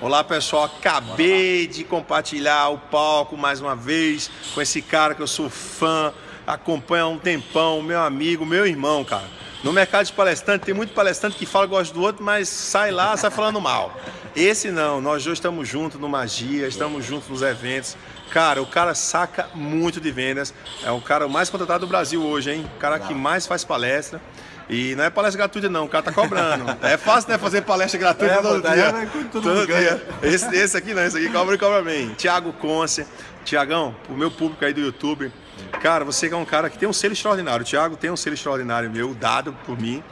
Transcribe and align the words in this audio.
Olá 0.00 0.22
pessoal, 0.22 0.66
acabei 0.66 1.66
de 1.66 1.82
compartilhar 1.82 2.68
o 2.68 2.78
palco 2.78 3.36
mais 3.36 3.60
uma 3.60 3.74
vez 3.74 4.30
com 4.54 4.62
esse 4.62 4.80
cara 4.80 5.12
que 5.12 5.20
eu 5.20 5.26
sou 5.26 5.50
fã, 5.50 6.14
acompanha 6.46 7.02
há 7.02 7.08
um 7.08 7.18
tempão, 7.18 7.82
meu 7.82 8.00
amigo, 8.00 8.46
meu 8.46 8.64
irmão, 8.64 9.04
cara. 9.04 9.28
No 9.64 9.72
mercado 9.72 10.06
de 10.06 10.12
palestrante 10.12 10.64
tem 10.64 10.72
muito 10.72 10.94
palestrante 10.94 11.36
que 11.36 11.44
fala 11.44 11.66
gosta 11.66 11.92
do 11.92 12.00
outro, 12.00 12.22
mas 12.22 12.48
sai 12.48 12.92
lá, 12.92 13.16
sai 13.16 13.28
falando 13.28 13.60
mal. 13.60 13.92
Esse 14.36 14.70
não, 14.70 15.00
nós 15.00 15.24
dois 15.24 15.38
estamos 15.38 15.66
juntos 15.66 16.00
no 16.00 16.08
Magia, 16.08 16.68
estamos 16.68 17.04
juntos 17.04 17.28
nos 17.28 17.42
eventos. 17.42 17.96
Cara, 18.30 18.60
o 18.62 18.66
cara 18.66 18.94
saca 18.94 19.48
muito 19.54 20.00
de 20.00 20.10
vendas. 20.10 20.52
É 20.84 20.90
o 20.90 21.00
cara 21.00 21.28
mais 21.28 21.48
contratado 21.48 21.86
do 21.86 21.88
Brasil 21.88 22.22
hoje, 22.22 22.50
hein? 22.50 22.70
O 22.76 22.78
cara 22.78 22.98
que 22.98 23.14
mais 23.14 23.46
faz 23.46 23.64
palestra. 23.64 24.20
E 24.68 24.94
não 24.96 25.04
é 25.04 25.10
palestra 25.10 25.38
gratuita, 25.38 25.68
não, 25.70 25.86
o 25.86 25.88
cara 25.88 26.04
tá 26.04 26.12
cobrando. 26.12 26.64
É 26.82 26.98
fácil, 26.98 27.30
né, 27.30 27.38
fazer 27.38 27.62
palestra 27.62 27.98
gratuita 27.98 28.34
é, 28.34 28.42
todo 28.42 28.60
dia. 28.60 28.84
É, 28.84 29.06
todo, 29.32 29.42
todo 29.42 29.66
dia. 29.66 30.06
Esse, 30.22 30.54
esse, 30.54 30.76
aqui 30.76 30.92
não, 30.92 31.02
esse 31.02 31.16
aqui 31.16 31.30
cobra 31.30 31.54
e 31.54 31.58
cobra 31.58 31.82
bem. 31.82 32.10
Tiago 32.14 32.52
Conce. 32.52 33.06
Tiagão, 33.44 33.96
o 34.10 34.12
meu 34.12 34.30
público 34.30 34.62
aí 34.62 34.74
do 34.74 34.80
YouTube, 34.80 35.32
cara, 35.80 36.04
você 36.04 36.28
é 36.28 36.36
um 36.36 36.44
cara 36.44 36.68
que 36.68 36.76
tem 36.76 36.86
um 36.86 36.92
selo 36.92 37.14
extraordinário. 37.14 37.62
O 37.62 37.64
Tiago 37.64 37.96
tem 37.96 38.10
um 38.10 38.16
selo 38.16 38.34
extraordinário 38.34 38.90
meu, 38.90 39.14
dado 39.14 39.54
por 39.64 39.80
mim. 39.80 40.04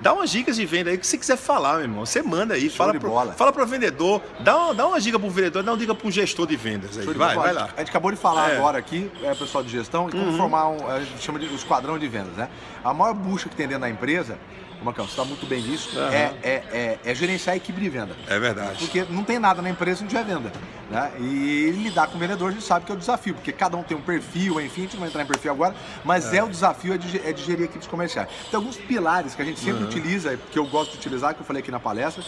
Dá 0.00 0.12
umas 0.12 0.30
dicas 0.30 0.56
de 0.56 0.66
venda 0.66 0.90
aí 0.90 0.98
que 0.98 1.06
você 1.06 1.16
quiser 1.16 1.36
falar, 1.36 1.74
meu 1.74 1.82
irmão. 1.82 2.06
Você 2.06 2.22
manda 2.22 2.54
aí, 2.54 2.68
Show 2.68 2.76
fala 2.76 2.94
pro, 2.94 3.08
bola. 3.08 3.32
fala 3.32 3.52
pro 3.52 3.66
vendedor, 3.66 4.22
dá 4.40 4.56
uma, 4.56 4.74
dá 4.74 4.86
uma 4.86 5.00
dica 5.00 5.18
pro 5.18 5.30
vendedor, 5.30 5.62
dá 5.62 5.72
uma 5.72 5.78
dica 5.78 5.94
pro 5.94 6.10
gestor 6.10 6.46
de 6.46 6.56
vendas 6.56 6.98
aí. 6.98 7.06
Vai, 7.06 7.34
vai 7.34 7.52
lá. 7.52 7.70
A 7.76 7.80
gente 7.80 7.90
acabou 7.90 8.10
de 8.10 8.16
falar 8.16 8.50
é. 8.50 8.56
agora 8.56 8.78
aqui, 8.78 9.10
é, 9.22 9.34
pessoal 9.34 9.62
de 9.64 9.70
gestão, 9.70 10.10
como 10.10 10.24
uhum. 10.24 10.36
formar 10.36 10.68
um, 10.68 10.88
a 10.88 11.00
gente 11.00 11.22
chama 11.22 11.38
de 11.38 11.46
um 11.46 11.54
esquadrão 11.54 11.98
de 11.98 12.08
vendas, 12.08 12.34
né? 12.34 12.48
A 12.82 12.92
maior 12.92 13.14
bucha 13.14 13.48
que 13.48 13.56
tem 13.56 13.66
dentro 13.66 13.82
da 13.82 13.90
empresa 13.90 14.38
Marcão, 14.84 15.04
você 15.06 15.12
está 15.12 15.24
muito 15.24 15.46
bem 15.46 15.62
nisso, 15.62 15.98
uhum. 15.98 16.08
é, 16.08 16.34
é, 16.42 16.50
é, 16.72 16.98
é, 17.04 17.14
gerenciar 17.14 17.54
a 17.54 17.56
equipe 17.56 17.80
de 17.80 17.88
venda. 17.88 18.14
É 18.28 18.38
verdade. 18.38 18.78
Porque 18.78 19.04
não 19.08 19.24
tem 19.24 19.38
nada 19.38 19.62
na 19.62 19.70
empresa 19.70 20.02
não 20.02 20.08
tiver 20.08 20.24
venda. 20.24 20.52
Né? 20.90 21.12
E 21.18 21.70
lidar 21.82 22.08
com 22.08 22.16
o 22.16 22.18
vendedor 22.18 22.50
a 22.50 22.52
gente 22.52 22.64
sabe 22.64 22.84
que 22.84 22.92
é 22.92 22.94
o 22.94 22.98
desafio, 22.98 23.34
porque 23.34 23.52
cada 23.52 23.76
um 23.76 23.82
tem 23.82 23.96
um 23.96 24.00
perfil, 24.00 24.60
enfim, 24.60 24.82
a 24.82 24.84
gente 24.84 24.94
não 24.94 25.00
vai 25.00 25.08
entrar 25.08 25.22
em 25.22 25.26
perfil 25.26 25.52
agora, 25.52 25.74
mas 26.04 26.32
é, 26.32 26.36
é 26.36 26.44
o 26.44 26.48
desafio 26.48 26.94
é 26.94 26.98
de, 26.98 27.18
é 27.26 27.32
de, 27.32 27.42
gerir 27.42 27.64
equipes 27.64 27.88
comerciais. 27.88 28.28
Tem 28.50 28.56
alguns 28.56 28.76
pilares 28.76 29.34
que 29.34 29.42
a 29.42 29.44
gente 29.44 29.58
sempre 29.58 29.82
uhum. 29.82 29.88
utiliza, 29.88 30.38
que 30.50 30.58
eu 30.58 30.66
gosto 30.66 30.92
de 30.92 30.98
utilizar, 30.98 31.34
que 31.34 31.40
eu 31.40 31.46
falei 31.46 31.60
aqui 31.62 31.70
na 31.70 31.80
palestra, 31.80 32.22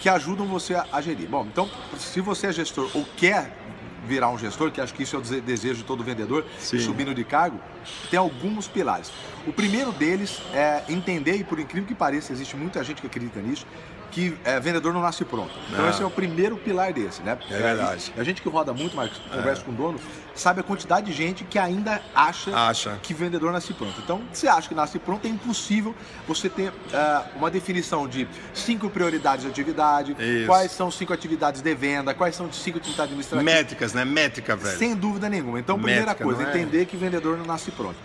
que 0.00 0.08
ajudam 0.08 0.46
você 0.46 0.74
a, 0.74 0.86
a 0.92 1.00
gerir. 1.00 1.28
Bom, 1.28 1.46
então, 1.50 1.68
se 1.98 2.20
você 2.20 2.46
é 2.46 2.52
gestor 2.52 2.88
ou 2.94 3.04
quer 3.16 3.52
virar 4.08 4.30
um 4.30 4.38
gestor, 4.38 4.72
que 4.72 4.80
acho 4.80 4.94
que 4.94 5.02
isso 5.02 5.14
é 5.14 5.18
o 5.18 5.22
desejo 5.22 5.76
de 5.76 5.84
todo 5.84 6.02
vendedor, 6.02 6.44
Sim. 6.58 6.80
subindo 6.80 7.14
de 7.14 7.22
cargo, 7.22 7.60
tem 8.10 8.18
alguns 8.18 8.66
pilares. 8.66 9.12
O 9.46 9.52
primeiro 9.52 9.92
deles 9.92 10.40
é 10.52 10.82
entender, 10.88 11.36
e 11.36 11.44
por 11.44 11.60
incrível 11.60 11.86
que 11.86 11.94
pareça, 11.94 12.32
existe 12.32 12.56
muita 12.56 12.82
gente 12.82 13.00
que 13.00 13.06
acredita 13.06 13.40
nisso, 13.40 13.66
que 14.10 14.36
é, 14.44 14.58
vendedor 14.58 14.92
não 14.92 15.00
nasce 15.00 15.24
pronto. 15.24 15.52
Então 15.68 15.82
não. 15.82 15.90
esse 15.90 16.02
é 16.02 16.06
o 16.06 16.10
primeiro 16.10 16.56
pilar 16.56 16.92
desse, 16.92 17.22
né? 17.22 17.38
É 17.50 17.58
verdade. 17.58 18.12
A 18.16 18.24
gente 18.24 18.42
que 18.42 18.48
roda 18.48 18.72
muito, 18.72 18.96
mas 18.96 19.10
conversa 19.30 19.62
é. 19.62 19.64
com 19.64 19.70
o 19.72 19.74
dono, 19.74 20.00
sabe 20.34 20.60
a 20.60 20.62
quantidade 20.62 21.06
de 21.06 21.12
gente 21.12 21.44
que 21.44 21.58
ainda 21.58 22.00
acha, 22.14 22.56
acha, 22.56 22.98
que 23.02 23.12
vendedor 23.12 23.52
nasce 23.52 23.74
pronto. 23.74 24.00
Então, 24.02 24.22
se 24.32 24.48
acha 24.48 24.68
que 24.68 24.74
nasce 24.74 24.98
pronto, 24.98 25.26
é 25.26 25.30
impossível 25.30 25.94
você 26.26 26.48
ter 26.48 26.70
uh, 26.70 27.36
uma 27.36 27.50
definição 27.50 28.06
de 28.08 28.28
cinco 28.54 28.88
prioridades 28.88 29.44
de 29.44 29.50
atividade, 29.50 30.16
Isso. 30.18 30.46
quais 30.46 30.72
são 30.72 30.90
cinco 30.90 31.12
atividades 31.12 31.60
de 31.60 31.74
venda, 31.74 32.14
quais 32.14 32.34
são 32.34 32.50
cinco 32.52 32.78
atividades 32.78 33.10
administrativas. 33.10 33.54
Métricas, 33.54 33.92
né? 33.92 34.04
Métrica, 34.04 34.56
velho. 34.56 34.78
Sem 34.78 34.94
dúvida 34.94 35.28
nenhuma. 35.28 35.58
Então, 35.58 35.76
primeira 35.76 36.06
Métrica, 36.06 36.24
coisa, 36.24 36.42
é? 36.42 36.48
entender 36.48 36.86
que 36.86 36.96
vendedor 36.96 37.36
não 37.36 37.44
nasce 37.44 37.70
pronto. 37.70 37.96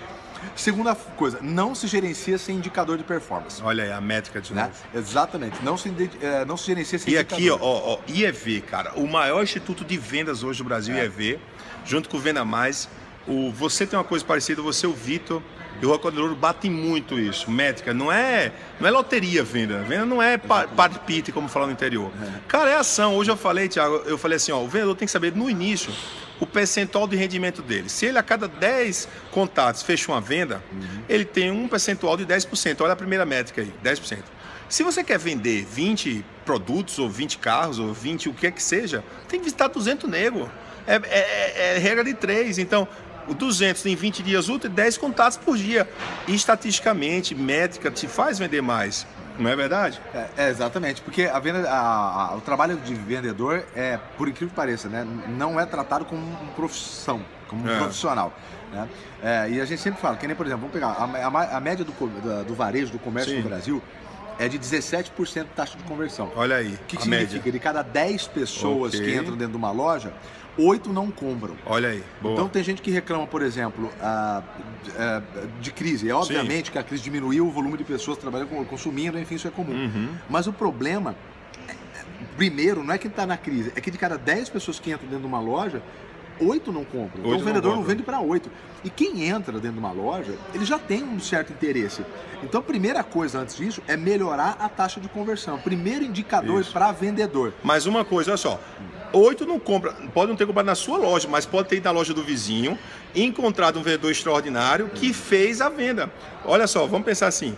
Segunda 0.55 0.95
coisa, 0.95 1.39
não 1.41 1.73
se 1.73 1.87
gerencia 1.87 2.37
sem 2.37 2.57
indicador 2.57 2.97
de 2.97 3.03
performance. 3.03 3.61
Olha 3.63 3.83
aí, 3.83 3.91
a 3.91 4.01
métrica 4.01 4.41
de 4.41 4.53
né? 4.53 4.63
novo. 4.63 4.75
Exatamente, 4.93 5.63
não 5.63 5.77
se, 5.77 5.91
é, 6.21 6.45
não 6.45 6.57
se 6.57 6.65
gerencia 6.65 6.99
sem 6.99 7.13
e 7.13 7.15
indicador. 7.15 7.43
E 7.43 7.49
aqui, 7.49 7.61
ó, 7.61 7.67
ó, 7.67 7.99
IEV, 8.07 8.61
cara, 8.61 8.93
o 8.95 9.07
maior 9.07 9.43
instituto 9.43 9.83
de 9.83 9.97
vendas 9.97 10.43
hoje 10.43 10.59
do 10.59 10.65
Brasil, 10.65 10.95
é. 10.95 11.03
IEV, 11.03 11.39
junto 11.85 12.09
com 12.09 12.17
o 12.17 12.19
Venda 12.19 12.45
Mais. 12.45 12.89
O, 13.25 13.51
você 13.51 13.87
tem 13.87 13.97
uma 13.97 14.03
coisa 14.03 14.23
parecida, 14.25 14.61
você, 14.61 14.85
o 14.85 14.93
Vitor 14.93 15.41
e 15.81 15.85
o 15.85 15.89
Rocodoro 15.89 16.35
batem 16.35 16.71
muito 16.71 17.19
isso. 17.19 17.49
Métrica, 17.51 17.93
não 17.93 18.11
é, 18.11 18.51
não 18.79 18.87
é 18.87 18.91
loteria 18.91 19.43
venda. 19.43 19.81
Venda 19.83 20.05
não 20.05 20.21
é 20.21 20.37
parpite, 20.37 21.31
como 21.31 21.47
falar 21.47 21.67
no 21.67 21.73
interior. 21.73 22.11
É. 22.21 22.39
Cara, 22.47 22.69
é 22.69 22.77
ação. 22.77 23.15
Hoje 23.15 23.31
eu 23.31 23.37
falei, 23.37 23.67
Thiago, 23.67 24.03
eu 24.05 24.17
falei 24.17 24.37
assim, 24.37 24.51
ó, 24.51 24.59
o 24.61 24.67
vendedor 24.67 24.95
tem 24.95 25.05
que 25.05 25.11
saber 25.11 25.35
no 25.35 25.49
início 25.49 25.91
o 26.39 26.45
percentual 26.45 27.07
de 27.07 27.15
rendimento 27.15 27.61
dele. 27.61 27.89
Se 27.89 28.05
ele 28.05 28.17
a 28.17 28.23
cada 28.23 28.47
10 28.47 29.07
contatos 29.31 29.81
fecha 29.81 30.11
uma 30.11 30.21
venda, 30.21 30.63
uhum. 30.71 31.03
ele 31.07 31.25
tem 31.25 31.51
um 31.51 31.67
percentual 31.67 32.17
de 32.17 32.25
10%. 32.25 32.81
Olha 32.81 32.93
a 32.93 32.95
primeira 32.95 33.25
métrica 33.25 33.61
aí, 33.61 33.73
10%. 33.83 34.19
Se 34.67 34.83
você 34.83 35.03
quer 35.03 35.19
vender 35.19 35.65
20 35.65 36.25
produtos, 36.43 36.97
ou 36.97 37.09
20 37.09 37.37
carros, 37.37 37.79
ou 37.79 37.93
20 37.93 38.29
o 38.29 38.33
que 38.33 38.47
é 38.47 38.51
que 38.51 38.61
seja, 38.61 39.03
tem 39.27 39.39
que 39.39 39.45
visitar 39.45 39.67
200 39.67 40.09
nego. 40.09 40.49
É, 40.87 40.95
é, 40.95 41.01
é, 41.03 41.75
é 41.75 41.77
regra 41.77 42.03
de 42.03 42.13
3. 42.13 42.57
Então, 42.57 42.87
200 43.27 43.85
em 43.85 43.95
20 43.95 44.23
dias 44.23 44.49
úteis, 44.49 44.73
10 44.73 44.97
contatos 44.97 45.37
por 45.37 45.57
dia. 45.57 45.87
E, 46.27 46.33
estatisticamente, 46.33 47.35
métrica 47.35 47.91
te 47.91 48.07
faz 48.07 48.39
vender 48.39 48.61
mais. 48.61 49.05
Não 49.37 49.49
é 49.49 49.55
verdade? 49.55 49.99
É, 50.13 50.27
é 50.37 50.49
exatamente, 50.49 51.01
porque 51.01 51.23
a 51.23 51.39
venda, 51.39 51.67
a, 51.69 52.29
a, 52.29 52.35
o 52.35 52.41
trabalho 52.41 52.77
de 52.77 52.93
vendedor 52.93 53.63
é, 53.75 53.97
por 54.17 54.27
incrível 54.27 54.49
que 54.49 54.55
pareça, 54.55 54.87
né, 54.87 55.07
não 55.27 55.59
é 55.59 55.65
tratado 55.65 56.05
como 56.05 56.21
uma 56.21 56.51
profissão, 56.51 57.21
como 57.47 57.65
um 57.65 57.69
é. 57.69 57.77
profissional. 57.77 58.31
Né? 58.71 58.87
É, 59.23 59.49
e 59.49 59.61
a 59.61 59.65
gente 59.65 59.81
sempre 59.81 60.01
fala, 60.01 60.17
que 60.17 60.27
nem 60.27 60.35
por 60.35 60.45
exemplo, 60.45 60.67
vamos 60.67 60.73
pegar 60.73 60.89
a, 60.89 61.57
a, 61.57 61.59
média 61.59 61.83
do, 61.83 61.91
do, 61.91 62.43
do, 62.43 62.55
varejo, 62.55 62.91
do 62.91 62.99
comércio 62.99 63.31
Sim. 63.35 63.41
no 63.41 63.49
Brasil, 63.49 63.81
é 64.39 64.47
de 64.47 64.59
17% 64.59 65.43
de 65.43 65.49
taxa 65.49 65.77
de 65.77 65.83
conversão. 65.83 66.31
Olha 66.35 66.57
aí. 66.57 66.73
O 66.73 66.77
que, 66.87 66.97
que 66.97 67.03
significa? 67.03 67.35
Média. 67.35 67.51
De 67.51 67.59
cada 67.59 67.81
10 67.81 68.27
pessoas 68.27 68.93
okay. 68.93 69.05
que 69.05 69.17
entram 69.17 69.35
dentro 69.35 69.51
de 69.51 69.57
uma 69.57 69.71
loja, 69.71 70.13
oito 70.57 70.91
não 70.91 71.09
compram. 71.09 71.55
Olha 71.65 71.89
aí. 71.89 72.03
Boa. 72.21 72.33
Então 72.33 72.49
tem 72.49 72.63
gente 72.63 72.81
que 72.81 72.91
reclama, 72.91 73.25
por 73.27 73.41
exemplo, 73.41 73.89
de 75.59 75.71
crise. 75.71 76.09
É 76.09 76.13
obviamente 76.13 76.67
Sim. 76.67 76.71
que 76.71 76.77
a 76.77 76.83
crise 76.83 77.03
diminuiu 77.03 77.47
o 77.47 77.51
volume 77.51 77.77
de 77.77 77.83
pessoas 77.83 78.17
trabalhando, 78.17 78.49
consumindo, 78.67 79.17
enfim, 79.19 79.35
isso 79.35 79.47
é 79.47 79.51
comum. 79.51 79.73
Uhum. 79.73 80.09
Mas 80.29 80.47
o 80.47 80.53
problema, 80.53 81.15
primeiro, 82.37 82.83
não 82.83 82.93
é 82.93 82.97
que 82.97 83.07
está 83.07 83.25
na 83.25 83.37
crise, 83.37 83.71
é 83.75 83.81
que 83.81 83.91
de 83.91 83.97
cada 83.97 84.17
10 84.17 84.49
pessoas 84.49 84.79
que 84.79 84.91
entram 84.91 85.07
dentro 85.07 85.21
de 85.21 85.27
uma 85.27 85.39
loja, 85.39 85.81
oito 86.39 86.71
não 86.71 86.83
compram. 86.83 87.19
Então 87.19 87.31
o 87.31 87.43
vendedor 87.43 87.71
não, 87.71 87.77
não 87.77 87.83
vende 87.83 88.03
para 88.03 88.19
oito. 88.19 88.49
E 88.83 88.89
quem 88.89 89.23
entra 89.23 89.53
dentro 89.53 89.71
de 89.71 89.79
uma 89.79 89.91
loja, 89.91 90.35
ele 90.53 90.65
já 90.65 90.77
tem 90.77 91.03
um 91.03 91.19
certo 91.19 91.53
interesse. 91.53 92.05
Então 92.41 92.59
a 92.59 92.63
primeira 92.63 93.03
coisa 93.03 93.39
antes 93.39 93.55
disso 93.55 93.81
é 93.87 93.95
melhorar 93.95 94.57
a 94.59 94.67
taxa 94.67 94.99
de 94.99 95.07
conversão. 95.07 95.57
Primeiro 95.59 96.03
indicador 96.03 96.65
para 96.65 96.91
vendedor. 96.91 97.53
Mas 97.63 97.85
uma 97.85 98.03
coisa, 98.03 98.31
olha 98.31 98.37
só. 98.37 98.59
Oito 99.13 99.45
não 99.45 99.59
compra, 99.59 99.93
pode 100.11 100.29
não 100.29 100.35
ter 100.35 100.47
comprado 100.47 100.65
na 100.65 100.73
sua 100.73 100.97
loja, 100.97 101.27
mas 101.27 101.45
pode 101.45 101.69
ter 101.69 101.75
ido 101.75 101.83
na 101.83 101.91
loja 101.91 102.15
do 102.15 102.23
vizinho, 102.23 102.77
encontrado 103.15 103.77
um 103.77 103.83
vendedor 103.83 104.11
extraordinário 104.11 104.89
que 104.89 105.13
fez 105.13 105.61
a 105.61 105.69
venda. 105.69 106.11
Olha 106.43 106.65
só, 106.65 106.87
vamos 106.87 107.05
pensar 107.05 107.27
assim: 107.27 107.55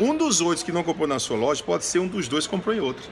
um 0.00 0.16
dos 0.16 0.40
oito 0.40 0.64
que 0.64 0.72
não 0.72 0.82
comprou 0.82 1.06
na 1.06 1.18
sua 1.18 1.36
loja 1.36 1.62
pode 1.62 1.84
ser 1.84 1.98
um 1.98 2.08
dos 2.08 2.28
dois 2.28 2.46
que 2.46 2.50
comprou 2.50 2.74
em 2.74 2.80
outro. 2.80 3.04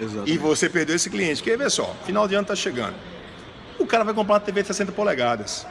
Exatamente. 0.00 0.32
E 0.32 0.36
você 0.36 0.68
perdeu 0.68 0.96
esse 0.96 1.08
cliente. 1.08 1.42
Quer 1.42 1.56
ver 1.56 1.70
só? 1.70 1.94
Final 2.04 2.26
de 2.26 2.34
ano 2.34 2.42
está 2.42 2.56
chegando. 2.56 2.94
O 3.78 3.86
cara 3.86 4.04
vai 4.04 4.14
comprar 4.14 4.34
uma 4.34 4.40
TV 4.40 4.62
de 4.62 4.68
60 4.68 4.92
polegadas 4.92 5.66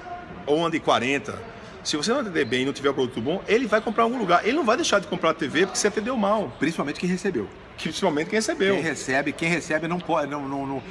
ou 0.45 0.57
uma 0.57 0.69
de 0.69 0.79
40. 0.79 1.37
Se 1.83 1.97
você 1.97 2.11
não 2.11 2.19
atender 2.19 2.45
bem 2.45 2.61
e 2.61 2.65
não 2.65 2.73
tiver 2.73 2.91
um 2.91 2.93
produto 2.93 3.19
bom, 3.19 3.41
ele 3.47 3.65
vai 3.65 3.81
comprar 3.81 4.03
em 4.03 4.05
algum 4.05 4.19
lugar. 4.19 4.45
Ele 4.45 4.55
não 4.55 4.63
vai 4.63 4.75
deixar 4.75 4.99
de 4.99 5.07
comprar 5.07 5.31
a 5.31 5.33
TV 5.33 5.65
porque 5.65 5.79
você 5.79 5.87
atendeu 5.87 6.15
mal. 6.15 6.51
Principalmente 6.59 6.99
quem 6.99 7.09
recebeu 7.09 7.47
principalmente 7.81 8.29
quem 8.29 8.37
recebeu. 8.37 8.75
Quem 8.75 8.83
recebe, 8.83 9.31
quem 9.31 9.49
recebe 9.49 9.87
não 9.87 9.99
pode, 9.99 10.29
não, 10.29 10.47
não, 10.47 10.65
não, 10.65 10.83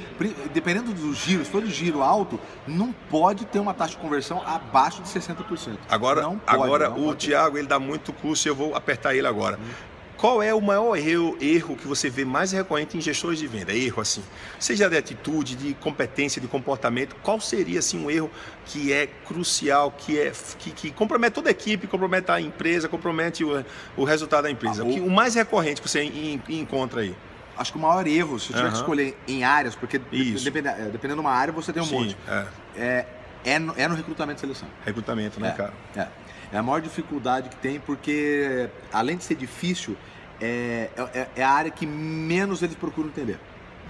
dependendo 0.53 0.93
do 0.93 1.13
giro, 1.13 1.43
se 1.45 1.51
for 1.51 1.61
de 1.61 1.71
giro 1.71 2.01
alto, 2.01 2.39
não 2.67 2.91
pode 3.09 3.45
ter 3.45 3.59
uma 3.59 3.73
taxa 3.73 3.91
de 3.91 3.97
conversão 3.97 4.41
abaixo 4.45 5.01
de 5.01 5.09
60%. 5.09 5.77
Agora, 5.89 6.23
pode, 6.23 6.41
agora 6.47 6.91
o 6.91 7.15
Tiago 7.15 7.57
ele 7.57 7.67
dá 7.67 7.79
muito 7.79 8.11
curso 8.13 8.47
e 8.47 8.49
eu 8.49 8.55
vou 8.55 8.75
apertar 8.75 9.15
ele 9.15 9.27
agora. 9.27 9.57
Hum. 9.57 9.90
Qual 10.21 10.43
é 10.43 10.53
o 10.53 10.61
maior 10.61 10.95
erro, 10.95 11.35
erro 11.41 11.75
que 11.75 11.87
você 11.87 12.07
vê 12.07 12.23
mais 12.23 12.51
recorrente 12.51 12.95
em 12.95 13.01
gestores 13.01 13.39
de 13.39 13.47
venda? 13.47 13.73
Erro 13.73 13.99
assim, 14.03 14.23
seja 14.59 14.87
de 14.87 14.95
atitude, 14.95 15.55
de 15.55 15.73
competência, 15.73 16.39
de 16.39 16.47
comportamento. 16.47 17.15
Qual 17.23 17.41
seria 17.41 17.79
assim 17.79 18.05
um 18.05 18.11
erro 18.11 18.29
que 18.63 18.93
é 18.93 19.07
crucial, 19.07 19.89
que 19.89 20.19
é 20.19 20.31
que, 20.59 20.69
que 20.69 20.91
compromete 20.91 21.33
toda 21.33 21.49
a 21.49 21.51
equipe, 21.51 21.87
compromete 21.87 22.29
a 22.29 22.39
empresa, 22.39 22.87
compromete 22.87 23.43
o, 23.43 23.65
o 23.97 24.03
resultado 24.03 24.43
da 24.43 24.51
empresa? 24.51 24.83
Ah, 24.83 24.85
o, 24.85 24.93
que, 24.93 24.99
o 24.99 25.09
mais 25.09 25.33
recorrente 25.33 25.81
que 25.81 25.89
você 25.89 26.03
encontra 26.47 27.01
aí? 27.01 27.15
Acho 27.57 27.71
que 27.71 27.79
o 27.79 27.81
maior 27.81 28.05
erro, 28.05 28.39
se 28.39 28.51
eu 28.51 28.55
tiver 28.57 28.65
uhum. 28.65 28.71
que 28.73 28.77
escolher 28.77 29.17
em 29.27 29.43
áreas, 29.43 29.75
porque 29.75 29.97
dependendo, 29.97 30.81
é, 30.81 30.85
dependendo 30.85 31.15
de 31.15 31.27
uma 31.27 31.33
área 31.33 31.51
você 31.51 31.73
tem 31.73 31.81
um 31.81 31.85
Sim, 31.85 31.95
monte. 31.95 32.17
É. 32.27 32.47
É, 32.77 33.05
é, 33.43 33.59
no, 33.59 33.73
é 33.75 33.87
no 33.87 33.95
recrutamento 33.95 34.37
e 34.37 34.41
seleção. 34.41 34.67
Recrutamento, 34.85 35.39
né, 35.39 35.49
é, 35.49 35.51
cara? 35.51 35.73
É. 35.95 36.07
É 36.51 36.57
a 36.57 36.63
maior 36.63 36.81
dificuldade 36.81 37.49
que 37.49 37.55
tem, 37.57 37.79
porque 37.79 38.69
além 38.91 39.17
de 39.17 39.23
ser 39.23 39.35
difícil, 39.35 39.95
é, 40.39 40.89
é, 41.13 41.27
é 41.37 41.43
a 41.43 41.49
área 41.51 41.71
que 41.71 41.85
menos 41.85 42.61
eles 42.61 42.75
procuram 42.75 43.09
entender. 43.09 43.39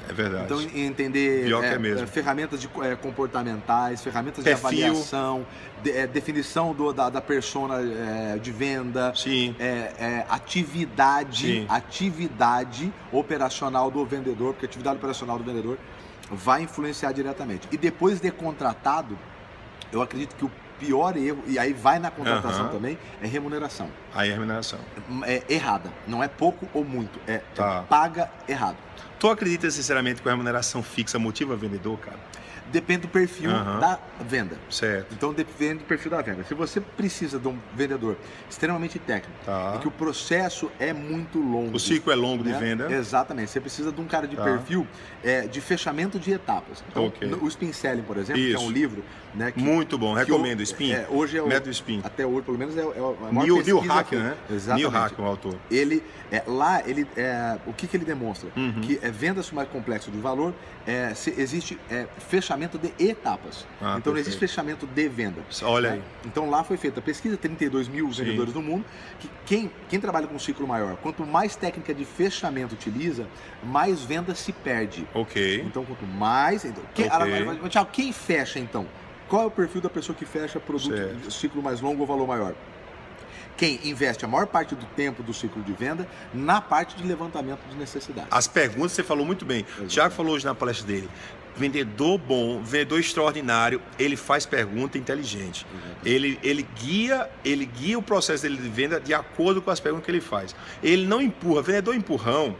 É 0.09 0.13
verdade. 0.13 0.45
Então, 0.45 0.61
entender 0.75 1.45
é, 1.45 1.67
é 1.67 2.01
é, 2.01 2.07
ferramentas 2.07 2.59
de, 2.59 2.67
é, 2.81 2.95
comportamentais, 2.95 4.01
ferramentas 4.03 4.43
Perfil. 4.43 4.69
de 4.69 4.83
avaliação, 4.83 5.45
de- 5.83 5.91
é, 5.91 6.07
definição 6.07 6.73
do- 6.73 6.91
da, 6.91 7.09
da 7.09 7.21
persona 7.21 7.75
é, 7.79 8.37
de 8.39 8.51
venda, 8.51 9.13
Sim. 9.15 9.55
é, 9.59 9.63
é, 9.99 10.25
atividade, 10.27 11.47
Sim. 11.47 11.65
atividade 11.69 12.91
operacional 13.11 13.91
do 13.91 14.03
vendedor, 14.05 14.53
porque 14.53 14.65
a 14.65 14.69
atividade 14.69 14.97
operacional 14.97 15.37
do 15.37 15.43
vendedor 15.43 15.77
vai 16.31 16.63
influenciar 16.63 17.11
diretamente. 17.11 17.67
E 17.71 17.77
depois 17.77 18.19
de 18.19 18.31
contratado, 18.31 19.17
eu 19.91 20.01
acredito 20.01 20.35
que 20.35 20.45
o 20.45 20.51
pior 20.81 21.15
erro, 21.15 21.43
e 21.47 21.59
aí 21.59 21.73
vai 21.73 21.99
na 21.99 22.09
contratação 22.09 22.63
Aham. 22.65 22.69
também, 22.71 22.97
é 23.21 23.27
remuneração. 23.27 23.87
Aí 24.13 24.31
a 24.31 24.33
remuneração. 24.33 24.79
É 25.23 25.43
errada. 25.47 25.91
Não 26.07 26.23
é 26.23 26.27
pouco 26.27 26.67
ou 26.73 26.83
muito. 26.83 27.19
É, 27.27 27.35
é 27.35 27.41
Tá. 27.53 27.83
paga 27.87 28.29
errado. 28.49 28.75
Tu 29.19 29.27
acredita 29.29 29.69
sinceramente 29.69 30.21
que 30.21 30.27
a 30.27 30.31
remuneração 30.31 30.81
fixa 30.81 31.19
motiva 31.19 31.55
vendedor, 31.55 31.97
cara? 31.99 32.17
Depende 32.71 33.01
do 33.01 33.07
perfil 33.09 33.51
Aham. 33.51 33.79
da 33.79 33.99
venda. 34.25 34.55
Certo. 34.69 35.13
Então 35.13 35.33
depende 35.33 35.79
do 35.79 35.83
perfil 35.83 36.09
da 36.09 36.21
venda. 36.21 36.45
Se 36.45 36.53
você 36.53 36.79
precisa 36.79 37.37
de 37.37 37.45
um 37.45 37.57
vendedor 37.75 38.15
extremamente 38.49 38.97
técnico, 38.97 39.37
Tá. 39.45 39.73
e 39.75 39.79
que 39.79 39.89
o 39.89 39.91
processo 39.91 40.71
é 40.79 40.93
muito 40.93 41.37
longo. 41.37 41.75
O 41.75 41.79
ciclo 41.79 42.13
é 42.13 42.15
longo 42.15 42.43
de 42.45 42.51
né? 42.51 42.57
venda. 42.57 42.89
Exatamente. 42.89 43.51
Você 43.51 43.59
precisa 43.59 43.91
de 43.91 43.99
um 43.99 44.05
cara 44.05 44.25
de 44.25 44.37
Tá. 44.37 44.43
perfil 44.45 44.87
é, 45.21 45.41
de 45.47 45.59
fechamento 45.59 46.17
de 46.17 46.31
etapas. 46.31 46.81
Então, 46.89 47.07
Ok. 47.07 47.27
no- 47.27 47.43
o 47.43 47.47
Spin 47.49 47.73
Selling, 47.73 48.03
por 48.03 48.15
exemplo, 48.17 48.41
que 48.41 48.47
é 48.51 48.55
Isso. 48.55 48.63
um 48.65 48.71
livro, 48.71 49.03
né? 49.35 49.51
Que, 49.51 49.59
Muito 49.61 49.97
bom, 49.97 50.13
recomendo. 50.13 50.61
o- 50.61 50.63
Spin. 50.63 50.93
é, 50.93 51.05
hoje 51.09 51.37
é 51.37 51.43
o, 51.43 51.47
Método 51.47 51.71
Spin. 51.71 51.99
até 52.03 52.25
hoje, 52.25 52.43
pelo 52.43 52.57
menos, 52.57 52.77
é, 52.77 52.83
o- 52.85 52.93
é 52.93 52.97
a 53.29 53.31
maior 53.33 53.43
Neil, 53.47 53.63
Neil 53.63 53.79
Hack, 53.79 54.13
né? 54.13 54.35
Exatamente. 54.49 54.77
Neil 54.87 54.89
Hack, 54.89 55.19
o 55.19 55.23
autor. 55.25 55.55
Ele 55.69 56.01
é, 56.31 56.41
lá 56.47 56.81
ele 56.87 57.05
é, 57.17 57.57
o 57.67 57.73
que, 57.73 57.85
que 57.85 57.97
ele 57.97 58.05
demonstra 58.05 58.49
Uhum. 58.55 58.79
que 58.81 58.90
é 59.01 59.09
venda-se 59.11 59.53
mais 59.53 59.67
complexo 59.69 60.09
de 60.11 60.17
valor 60.19 60.53
é, 60.85 61.13
se 61.13 61.29
existe 61.39 61.77
é, 61.89 62.07
fechamento 62.27 62.77
de 62.77 62.91
etapas 62.99 63.65
Ah, 63.81 63.95
então 63.97 64.13
não 64.13 64.19
existe 64.19 64.37
perfeito. 64.39 64.39
fechamento 64.39 64.87
de 64.87 65.07
venda 65.09 65.41
Olha 65.63 65.89
né? 65.91 65.95
aí. 65.95 66.01
então 66.25 66.49
lá 66.49 66.63
foi 66.63 66.77
feita 66.77 66.99
a 66.99 67.03
pesquisa 67.03 67.37
32 67.37 67.87
mil 67.87 68.11
Sim. 68.11 68.23
vendedores 68.23 68.53
do 68.53 68.61
mundo 68.61 68.83
que 69.19 69.29
quem, 69.45 69.71
quem 69.89 69.99
trabalha 69.99 70.27
com 70.27 70.35
um 70.35 70.39
ciclo 70.39 70.67
maior 70.67 70.95
quanto 70.97 71.25
mais 71.25 71.55
técnica 71.55 71.93
de 71.93 72.03
fechamento 72.05 72.73
utiliza 72.73 73.27
mais 73.63 74.01
venda 74.03 74.33
se 74.35 74.51
perde 74.51 75.07
Ok. 75.13 75.61
então 75.65 75.85
quanto 75.85 76.05
mais 76.05 76.65
então, 76.65 76.83
quem, 76.93 77.05
Ok. 77.07 77.45
mas, 77.61 77.71
Thiago, 77.71 77.89
quem 77.91 78.11
fecha 78.11 78.59
então 78.59 78.85
qual 79.27 79.43
é 79.43 79.45
o 79.45 79.51
perfil 79.51 79.79
da 79.81 79.89
pessoa 79.89 80.15
que 80.15 80.25
fecha 80.25 80.59
produto 80.59 80.95
Certo. 80.95 81.15
de 81.15 81.33
ciclo 81.33 81.61
mais 81.63 81.79
longo 81.79 82.01
ou 82.01 82.07
valor 82.07 82.27
maior 82.27 82.53
quem 83.61 83.79
investe 83.83 84.25
a 84.25 84.27
maior 84.27 84.47
parte 84.47 84.73
do 84.73 84.87
tempo 84.95 85.21
do 85.21 85.31
ciclo 85.31 85.61
de 85.61 85.71
venda 85.71 86.07
na 86.33 86.59
parte 86.59 86.95
de 86.95 87.03
levantamento 87.03 87.59
de 87.69 87.75
necessidades. 87.75 88.27
As 88.31 88.47
perguntas 88.47 88.93
você 88.93 89.03
falou 89.03 89.23
muito 89.23 89.45
bem. 89.45 89.63
O 89.79 89.85
Thiago 89.85 90.15
falou 90.15 90.33
hoje 90.33 90.43
na 90.43 90.55
palestra 90.55 90.87
dele. 90.87 91.07
Vendedor 91.55 92.17
bom, 92.17 92.63
vendedor 92.63 92.99
extraordinário, 92.99 93.79
ele 93.99 94.17
faz 94.17 94.47
pergunta 94.47 94.97
inteligente. 94.97 95.67
Ele, 96.03 96.39
ele 96.41 96.67
guia, 96.81 97.29
ele 97.45 97.65
guia 97.65 97.99
o 97.99 98.01
processo 98.01 98.41
dele 98.41 98.57
de 98.57 98.67
venda 98.67 98.99
de 98.99 99.13
acordo 99.13 99.61
com 99.61 99.69
as 99.69 99.79
perguntas 99.79 100.05
que 100.05 100.11
ele 100.11 100.21
faz. 100.21 100.55
Ele 100.81 101.05
não 101.05 101.21
empurra. 101.21 101.61
Vendedor 101.61 101.93
empurrão 101.93 102.55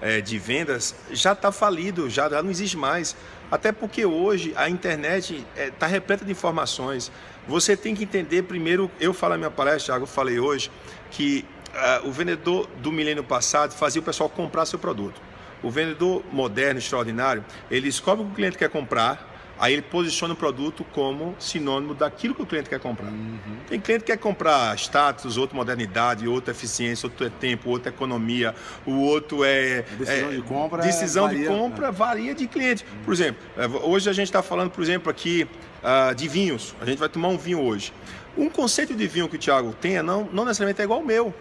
é, 0.00 0.22
de 0.22 0.38
vendas 0.38 0.94
já 1.10 1.32
está 1.32 1.52
falido, 1.52 2.08
já, 2.08 2.30
já 2.30 2.42
não 2.42 2.50
existe 2.50 2.78
mais. 2.78 3.14
Até 3.50 3.72
porque 3.72 4.06
hoje 4.06 4.54
a 4.56 4.70
internet 4.70 5.44
está 5.54 5.86
repleta 5.86 6.24
de 6.24 6.32
informações. 6.32 7.12
Você 7.48 7.76
tem 7.76 7.94
que 7.94 8.04
entender 8.04 8.42
primeiro. 8.42 8.90
Eu 9.00 9.14
falo 9.14 9.34
na 9.34 9.38
minha 9.38 9.50
palestra, 9.50 9.92
Thiago, 9.92 10.02
eu 10.04 10.08
falei 10.08 10.38
hoje 10.38 10.70
que 11.10 11.44
ah, 11.74 12.00
o 12.04 12.10
vendedor 12.10 12.68
do 12.78 12.90
milênio 12.90 13.22
passado 13.22 13.72
fazia 13.72 14.00
o 14.00 14.04
pessoal 14.04 14.28
comprar 14.28 14.66
seu 14.66 14.78
produto. 14.78 15.20
O 15.62 15.70
vendedor 15.70 16.22
moderno, 16.32 16.78
extraordinário, 16.78 17.44
ele 17.70 17.86
descobre 17.86 18.22
o 18.24 18.26
que 18.26 18.32
o 18.32 18.34
cliente 18.34 18.58
quer 18.58 18.68
comprar, 18.68 19.34
aí 19.58 19.72
ele 19.72 19.82
posiciona 19.82 20.34
o 20.34 20.36
produto 20.36 20.84
como 20.92 21.34
sinônimo 21.38 21.94
daquilo 21.94 22.34
que 22.34 22.42
o 22.42 22.46
cliente 22.46 22.68
quer 22.68 22.78
comprar. 22.78 23.08
Uhum. 23.08 23.38
Tem 23.68 23.80
cliente 23.80 24.04
que 24.04 24.12
quer 24.12 24.18
comprar 24.18 24.76
status, 24.76 25.36
outro 25.36 25.56
modernidade, 25.56 26.28
outro 26.28 26.50
eficiência, 26.50 27.06
outro 27.06 27.26
é 27.26 27.30
tempo, 27.30 27.70
outro 27.70 27.88
é 27.88 27.92
economia, 27.92 28.54
o 28.84 29.00
outro 29.00 29.44
é. 29.44 29.84
A 29.92 29.96
decisão 29.96 30.28
é- 30.28 30.34
de 30.34 30.42
compra 30.42 30.82
Decisão 30.82 31.28
de 31.28 31.34
varia, 31.34 31.50
né? 31.50 31.56
compra 31.56 31.90
varia 31.90 32.34
de 32.34 32.46
cliente. 32.46 32.84
Por 33.04 33.14
exemplo, 33.14 33.42
é, 33.56 33.66
hoje 33.66 34.10
a 34.10 34.12
gente 34.12 34.28
está 34.28 34.42
falando, 34.42 34.70
por 34.70 34.82
exemplo, 34.82 35.10
aqui 35.10 35.48
ah, 35.86 36.12
de 36.12 36.26
vinhos. 36.28 36.74
A 36.80 36.84
gente 36.84 36.98
vai 36.98 37.08
tomar 37.08 37.28
um 37.28 37.38
vinho 37.38 37.60
hoje. 37.62 37.92
Um 38.36 38.50
conceito 38.50 38.94
de 38.94 39.06
vinho 39.06 39.28
que 39.28 39.36
o 39.36 39.38
Thiago 39.38 39.72
tenha 39.80 40.02
não, 40.02 40.28
não 40.32 40.44
necessariamente 40.44 40.80
é 40.80 40.84
igual 40.84 40.98
ao 40.98 41.04
meu. 41.06 41.32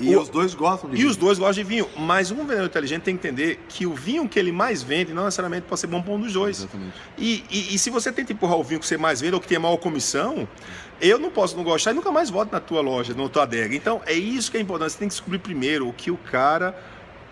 E 0.00 0.14
O- 0.14 0.20
os 0.20 0.28
dois 0.28 0.52
gostam 0.54 0.90
de 0.90 0.96
E 0.96 0.98
vinho. 0.98 1.10
os 1.10 1.16
dois 1.16 1.38
gostam 1.38 1.62
de 1.64 1.68
vinho, 1.68 1.88
mas 1.96 2.30
um 2.30 2.36
vendedor 2.44 2.66
inteligente 2.66 3.02
tem 3.02 3.16
que 3.16 3.26
entender 3.26 3.60
que 3.68 3.86
o 3.86 3.94
vinho 3.94 4.28
que 4.28 4.38
ele 4.38 4.52
mais 4.52 4.82
vende 4.82 5.12
não 5.14 5.24
necessariamente 5.24 5.66
pode 5.66 5.80
ser 5.80 5.86
bom 5.86 6.02
para 6.02 6.12
um 6.12 6.20
dos 6.20 6.32
dois. 6.34 6.58
Exatamente. 6.58 6.92
E, 7.16 7.44
e- 7.50 7.74
e 7.74 7.78
se 7.78 7.88
você 7.88 8.12
tenta 8.12 8.32
empurrar 8.32 8.56
o 8.58 8.62
vinho 8.62 8.78
que 8.80 8.86
você 8.86 8.98
mais 8.98 9.20
vende 9.20 9.34
ou 9.34 9.40
que 9.40 9.48
tem 9.48 9.58
maior 9.58 9.76
comissão, 9.78 10.46
eu 11.00 11.18
não 11.18 11.30
posso 11.30 11.56
não 11.56 11.64
gostar 11.64 11.92
e 11.92 11.94
nunca 11.94 12.12
mais 12.12 12.28
volto 12.30 12.52
na 12.52 12.60
tua 12.60 12.80
loja, 12.82 13.14
na 13.14 13.28
tua 13.28 13.44
adega. 13.44 13.74
Então 13.74 14.02
é 14.04 14.12
isso 14.12 14.50
que 14.50 14.58
é 14.58 14.60
importante. 14.60 14.92
Você 14.92 14.98
tem 14.98 15.08
que 15.08 15.14
descobrir 15.14 15.38
primeiro 15.38 15.88
o 15.88 15.92
que 15.92 16.10
o 16.10 16.16
cara, 16.16 16.76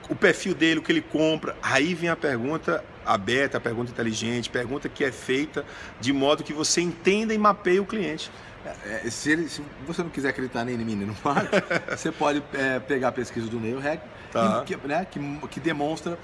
o 0.08 0.14
perfil 0.14 0.54
dele, 0.54 0.80
o 0.80 0.82
que 0.82 0.92
ele 0.92 1.00
compra. 1.02 1.56
Aí 1.62 1.94
vem 1.94 2.08
a 2.10 2.16
pergunta 2.16 2.84
aberta, 3.04 3.58
a 3.58 3.60
pergunta 3.60 3.90
inteligente, 3.90 4.48
pergunta 4.50 4.88
que 4.88 5.04
é 5.04 5.12
feita 5.12 5.64
de 6.00 6.12
modo 6.12 6.42
que 6.44 6.52
você 6.52 6.80
entenda 6.80 7.32
e 7.34 7.38
mapeie 7.38 7.80
o 7.80 7.84
cliente. 7.86 8.30
É, 8.84 9.08
se, 9.10 9.30
ele- 9.30 9.48
se 9.48 9.62
você 9.86 10.02
não 10.02 10.10
quiser 10.10 10.30
acreditar 10.30 10.64
nem 10.64 10.74
em 10.74 10.78
mim 10.78 10.96
nem 10.96 11.06
no 11.06 11.16
Marco, 11.24 11.50
você 11.88 12.10
pode 12.10 12.42
é, 12.52 12.80
pegar 12.80 13.08
a 13.08 13.12
pesquisa 13.12 13.46
do 13.48 13.60
Neil 13.60 13.78
Hack, 13.78 14.00
Tá. 14.32 14.64
que, 14.66 14.76
né, 14.86 15.06
que, 15.08 15.20
que 15.48 15.60
demonstra 15.60 16.18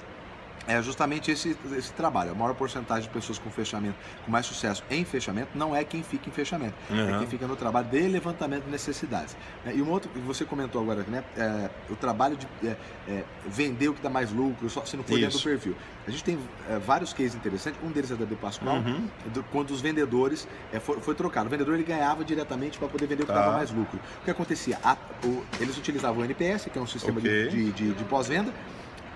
é, 0.67 0.81
justamente 0.83 1.31
esse, 1.31 1.57
esse 1.77 1.93
trabalho. 1.93 2.31
A 2.33 2.35
maior 2.35 2.55
porcentagem 2.55 3.05
de 3.05 3.09
pessoas 3.09 3.39
com 3.39 3.51
fechamento, 3.51 3.97
com 4.25 4.31
mais 4.31 4.47
sucesso 4.47 4.83
em 4.91 5.05
fechamento, 5.05 5.49
não 5.55 5.75
é 5.75 5.83
quem 5.85 6.03
fica 6.03 6.29
em 6.29 6.33
fechamento, 6.33 6.75
é 6.91 6.95
Uhum. 6.95 7.19
quem 7.19 7.27
fica 7.27 7.47
no 7.47 7.57
trabalho 7.57 7.89
de 7.89 8.01
levantamento 8.09 8.65
de 8.65 8.71
necessidades. 8.71 9.37
né? 9.65 9.73
E 9.75 9.83
um 9.83 9.91
outro 9.91 10.09
que 10.11 10.19
você 10.21 10.45
comentou 10.45 10.81
agora, 10.83 11.05
né, 11.09 11.25
é, 11.37 11.71
o 11.91 11.97
trabalho 11.97 12.37
de 12.37 12.47
é, 12.67 12.77
é, 13.09 13.25
vender 13.47 13.89
o 13.89 13.95
que 13.95 14.03
dá 14.03 14.09
mais 14.11 14.31
lucro, 14.33 14.69
só 14.71 14.85
se 14.85 14.97
não 14.97 15.03
for 15.05 15.15
dentro 15.19 15.31
do 15.33 15.37
Isso. 15.39 15.49
perfil. 15.49 15.77
A 16.07 16.11
gente 16.11 16.25
tem 16.25 16.39
é, 16.69 16.79
vários 16.79 17.13
cases 17.13 17.35
interessantes, 17.35 17.81
um 17.83 17.91
deles 17.91 18.11
é 18.11 18.15
da 18.15 18.25
De 18.25 18.35
Pascoal, 18.35 18.77
Uhum. 18.77 19.09
do- 19.33 19.43
quando 19.45 19.71
os 19.71 19.81
vendedores 19.81 20.47
é, 20.73 20.79
foi, 20.81 21.01
foi 21.01 21.15
trocado. 21.15 21.47
O 21.47 21.51
vendedor 21.51 21.75
ele 21.75 21.85
ganhava 21.85 22.25
diretamente 22.25 22.79
para 22.79 22.89
poder 22.89 23.07
vender 23.07 23.23
o 23.25 23.27
que 23.27 23.33
Tá. 23.33 23.41
dava 23.41 23.53
mais 23.57 23.71
lucro. 23.71 23.99
O 24.21 24.25
que 24.25 24.31
acontecia? 24.31 24.79
A- 24.85 24.97
o- 25.25 25.45
eles 25.61 25.77
utilizavam 25.77 26.23
o 26.23 26.25
NPS, 26.25 26.71
que 26.71 26.79
é 26.79 26.83
um 26.83 26.87
sistema 26.87 27.21
de- 27.21 27.29
Ok. 27.29 27.49
de, 27.51 27.73
de- 27.73 27.93
de 27.95 28.05
pós-venda, 28.05 28.53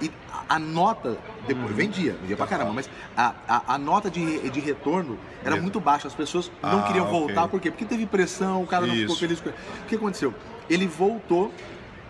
e 0.00 0.10
a, 0.48 0.58
nota 0.58 1.16
depois 1.46 1.70
Uhum. 1.70 1.76
vendia, 1.76 2.16
vendia 2.20 2.36
pra 2.36 2.46
caramba, 2.46 2.72
mas 2.72 2.88
a, 3.16 3.32
a, 3.48 3.74
a 3.74 3.78
nota 3.78 4.10
de, 4.10 4.50
de 4.50 4.60
retorno 4.60 5.18
era 5.44 5.56
muito 5.56 5.80
baixa. 5.80 6.06
As 6.08 6.14
pessoas 6.14 6.50
não 6.62 6.80
Ah, 6.80 6.82
queriam 6.82 7.06
voltar, 7.06 7.48
por 7.48 7.60
quê? 7.60 7.70
Porque 7.70 7.84
teve 7.84 8.04
pressão, 8.06 8.62
o 8.62 8.66
cara 8.66 8.86
não 8.86 8.94
ficou 8.94 9.12
Isso. 9.14 9.20
feliz 9.20 9.40
com. 9.40 9.50
O 9.50 9.52
que 9.88 9.94
aconteceu? 9.96 10.34
Ele 10.68 10.86
voltou. 10.86 11.52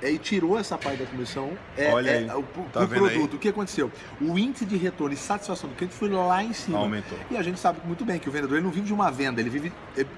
É, 0.02 0.10
e 0.10 0.18
tirou 0.18 0.58
essa 0.58 0.76
parte 0.76 0.98
da 0.98 1.06
comissão 1.06 1.50
é, 1.76 1.92
Olha 1.92 2.10
é, 2.10 2.18
aí. 2.18 2.30
o, 2.30 2.40
o- 2.40 2.66
Tá 2.72 2.80
o 2.82 2.86
vendo 2.86 3.04
aí? 3.06 3.12
produto. 3.12 3.34
O 3.34 3.38
que 3.38 3.48
aconteceu? 3.48 3.90
O 4.20 4.38
índice 4.38 4.64
de 4.64 4.76
retorno 4.76 5.14
e 5.14 5.16
satisfação 5.16 5.68
do 5.70 5.76
cliente 5.76 5.94
foi 5.94 6.08
lá 6.10 6.42
em 6.42 6.52
cima. 6.52 6.78
Aumentou. 6.78 7.18
E 7.30 7.36
a 7.36 7.42
gente 7.42 7.58
sabe 7.58 7.80
muito 7.84 8.04
bem 8.04 8.18
que 8.18 8.28
o 8.28 8.32
vendedor 8.32 8.60
não 8.60 8.70
vive 8.70 8.86
de 8.86 8.92
uma 8.92 9.10
venda, 9.10 9.40
ele 9.40 9.50
vive. 9.50 9.72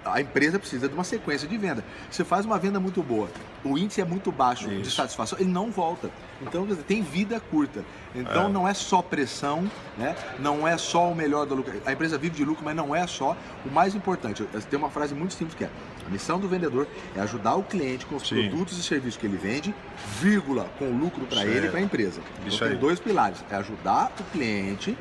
A 0.04 0.20
empresa 0.20 0.58
precisa 0.58 0.88
de 0.88 0.94
uma 0.94 1.04
sequência 1.04 1.47
de 1.49 1.56
venda. 1.56 1.85
Você 2.11 2.25
faz 2.25 2.44
uma 2.44 2.58
venda 2.58 2.80
muito 2.80 3.02
boa, 3.02 3.28
o 3.64 3.76
índice 3.78 4.00
é 4.00 4.04
muito 4.04 4.30
baixo 4.32 4.68
de 4.68 4.80
Isso. 4.82 4.92
satisfação, 4.92 5.38
ele 5.38 5.50
não 5.50 5.70
volta. 5.70 6.11
Então 6.40 6.64
dizer, 6.66 6.82
tem 6.85 7.02
vida 7.02 7.40
curta. 7.40 7.85
Então 8.14 8.47
É. 8.47 8.49
não 8.49 8.66
é 8.66 8.73
só 8.75 9.02
pressão, 9.02 9.68
né? 9.97 10.14
não 10.38 10.66
é 10.66 10.78
só 10.78 11.11
o 11.11 11.14
melhor 11.14 11.44
do 11.47 11.54
lucro. 11.54 11.73
A 11.85 11.92
empresa 11.92 12.16
vive 12.16 12.37
de 12.37 12.44
lucro, 12.44 12.64
mas 12.64 12.75
não 12.76 12.94
é 12.94 13.06
só. 13.06 13.37
O 13.66 13.70
mais 13.70 13.94
importante, 13.94 14.44
tem 14.70 14.78
uma 14.78 14.88
frase 14.90 15.14
muito 15.14 15.35
simples 15.35 15.56
que 15.56 15.64
é: 15.64 15.70
a 16.09 16.11
missão 16.11 16.41
do 16.41 16.49
vendedor 16.49 16.88
é 17.15 17.21
ajudar 17.21 17.55
o 17.55 17.62
cliente 17.62 18.07
com 18.07 18.17
os 18.17 18.27
Sim. 18.27 18.49
produtos 18.49 18.79
e 18.79 18.83
serviços 18.83 19.21
que 19.21 19.27
ele 19.27 19.37
vende, 19.37 19.75
vírgula, 20.21 20.67
com 20.79 20.91
lucro 20.91 21.27
para 21.27 21.45
ele 21.45 21.67
e 21.67 21.71
para 21.71 21.81
a 21.81 21.83
empresa. 21.83 22.21
Então 22.38 22.49
Isso 22.49 22.59
tem 22.59 22.69
aí. 22.69 22.77
dois 22.77 22.99
pilares: 22.99 23.45
é 23.50 23.57
ajudar 23.57 24.11
o 24.19 24.25
cliente, 24.33 24.97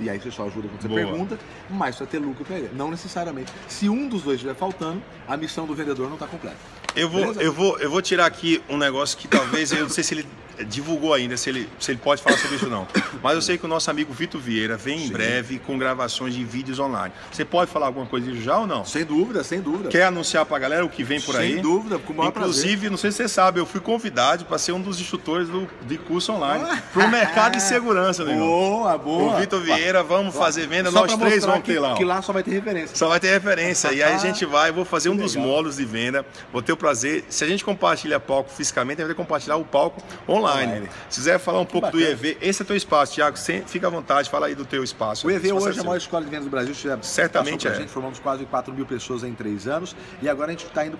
e 0.00 0.10
aí 0.10 0.18
você 0.18 0.30
só 0.30 0.46
ajuda 0.46 0.68
quando 0.68 0.82
você 0.82 0.88
Boa. 0.88 1.00
pergunta, 1.00 1.38
mas 1.70 1.96
precisa 1.96 2.06
ter 2.06 2.18
lucro 2.18 2.44
para 2.44 2.56
ele. 2.56 2.70
Não 2.74 2.90
necessariamente. 2.90 3.52
Se 3.68 3.88
um 3.88 4.08
dos 4.08 4.22
dois 4.22 4.36
estiver 4.36 4.54
faltando, 4.54 5.00
a 5.28 5.36
missão 5.36 5.66
do 5.66 5.74
vendedor 5.74 6.08
não 6.08 6.14
está 6.14 6.26
completa. 6.26 6.56
Eu 6.96 7.08
vou, 7.08 7.20
Beleza? 7.20 7.42
eu, 7.42 7.52
vou, 7.52 7.78
eu 7.78 7.90
vou 7.90 8.02
tirar 8.02 8.26
aqui 8.26 8.62
um 8.68 8.76
negócio 8.76 9.16
que 9.16 9.28
talvez, 9.28 9.70
eu 9.72 9.82
não 9.82 9.88
sei 9.88 10.02
se 10.02 10.14
ele 10.14 10.26
divulgou 10.66 11.12
ainda, 11.14 11.36
se 11.36 11.48
ele, 11.50 11.68
se 11.78 11.90
ele 11.90 11.98
pode 12.02 12.22
falar 12.22 12.36
sobre 12.38 12.56
isso 12.56 12.66
ou 12.66 12.70
não. 12.70 12.86
Mas 13.22 13.34
eu 13.34 13.42
sei 13.42 13.58
que 13.58 13.64
o 13.64 13.68
nosso 13.68 13.90
amigo 13.90 14.12
Vitor 14.12 14.40
Vieira 14.40 14.76
vem 14.76 14.96
em 15.04 15.06
Sim. 15.06 15.12
breve 15.12 15.58
com 15.58 15.78
gravações 15.78 16.34
de 16.34 16.44
vídeos 16.44 16.78
online. 16.78 17.12
Você 17.32 17.44
pode 17.44 17.70
falar 17.70 17.86
alguma 17.86 18.06
coisa 18.06 18.30
disso 18.30 18.42
já 18.42 18.58
ou 18.58 18.66
não? 18.66 18.84
Sem 18.84 19.04
dúvida, 19.04 19.42
sem 19.42 19.60
dúvida. 19.60 19.88
Quer 19.88 20.04
anunciar 20.04 20.44
pra 20.46 20.58
galera 20.58 20.84
o 20.84 20.88
que 20.88 21.02
vem 21.02 21.20
por 21.20 21.36
aí? 21.36 21.54
Sem 21.54 21.62
dúvida, 21.62 21.98
com 21.98 22.12
o 22.12 22.16
maior 22.16 22.30
prazer. 22.30 22.50
Inclusive, 22.64 22.90
não 22.90 22.96
sei 22.96 23.10
se 23.10 23.18
você 23.18 23.28
sabe, 23.28 23.58
eu 23.60 23.66
fui 23.66 23.80
convidado 23.80 24.44
para 24.44 24.58
ser 24.58 24.72
um 24.72 24.80
dos 24.80 25.00
instrutores 25.00 25.48
do, 25.48 25.68
de 25.82 25.98
curso 25.98 26.32
online 26.32 26.64
Ah. 26.68 26.82
para 26.92 27.04
o 27.04 27.10
mercado 27.10 27.52
de 27.56 27.62
segurança, 27.62 28.22
negão. 28.26 28.46
Boa, 28.46 28.98
boa. 28.98 29.34
O 29.36 29.40
Vitor 29.40 29.60
Vieira, 29.60 30.02
vamos 30.02 30.34
fazer 30.34 30.66
venda, 30.66 30.90
Só 30.90 31.00
nós 31.06 31.16
três 31.16 31.44
vamos 31.44 31.62
que, 31.62 31.72
ter 31.72 31.78
lá. 31.80 31.92
ó. 31.92 31.96
Que 31.96 32.04
lá 32.04 32.20
só 32.22 32.32
vai 32.32 32.42
ter 32.42 32.50
referência. 32.52 32.96
Só 32.96 33.08
vai 33.08 33.18
ter 33.20 33.30
referência. 33.30 33.92
E 33.92 34.02
aí 34.02 34.12
a 34.14 34.18
gente 34.18 34.44
vai, 34.44 34.70
vou 34.72 34.84
fazer 34.84 35.08
um 35.10 35.16
Que 35.16 35.22
dos 35.22 35.34
legal. 35.34 35.48
módulos 35.50 35.76
de 35.76 35.84
venda. 35.84 36.24
Vou 36.52 36.62
ter 36.62 36.72
o 36.72 36.76
prazer. 36.76 37.24
Se 37.28 37.44
a 37.44 37.46
gente 37.46 37.64
compartilha 37.64 38.18
palco 38.20 38.50
fisicamente, 38.50 39.00
a 39.00 39.04
gente 39.04 39.14
vai 39.14 39.24
compartilhar 39.24 39.56
o 39.56 39.64
palco 39.64 40.02
online. 40.28 40.43
Online. 40.44 40.72
Online. 40.72 40.88
Se 41.08 41.18
quiser 41.20 41.38
falar 41.38 41.60
um 41.60 41.66
pouco 41.66 41.90
do 41.90 41.98
bacana. 41.98 42.10
IEV, 42.10 42.38
esse 42.40 42.62
é 42.62 42.64
teu 42.64 42.76
espaço, 42.76 43.14
Thiago. 43.14 43.36
Sem- 43.36 43.62
Fica 43.66 43.86
à 43.86 43.90
vontade, 43.90 44.28
fala 44.30 44.46
aí 44.46 44.54
do 44.54 44.64
teu 44.64 44.82
espaço. 44.84 45.26
O 45.26 45.30
EV 45.30 45.46
Espaço 45.48 45.66
hoje 45.68 45.78
é 45.78 45.80
a 45.82 45.84
maior 45.84 45.96
escola 45.96 46.24
de 46.24 46.30
vendas 46.30 46.44
do 46.44 46.50
Brasil. 46.50 46.74
Já 46.74 46.98
Certamente 47.02 47.66
é. 47.68 47.74
gente, 47.74 47.88
formamos 47.88 48.18
quase 48.18 48.44
4 48.44 48.72
mil 48.72 48.86
pessoas 48.86 49.22
em 49.24 49.34
3 49.34 49.66
anos. 49.66 49.94
E 50.22 50.28
agora 50.28 50.48
a 50.48 50.52
gente 50.52 50.64
está 50.66 50.84
indo 50.86 50.98